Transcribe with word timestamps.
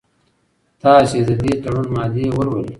تاسي 0.81 1.19
د 1.27 1.29
دې 1.43 1.53
تړون 1.63 1.87
مادې 1.95 2.25
ولولئ. 2.35 2.69